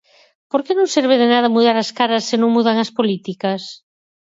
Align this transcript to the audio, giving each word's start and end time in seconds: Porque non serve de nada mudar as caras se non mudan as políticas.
Porque 0.51 0.77
non 0.77 0.91
serve 0.95 1.15
de 1.21 1.27
nada 1.33 1.53
mudar 1.55 1.75
as 1.79 1.93
caras 1.99 2.23
se 2.29 2.35
non 2.41 2.53
mudan 2.55 2.77
as 2.83 2.93
políticas. 2.97 3.61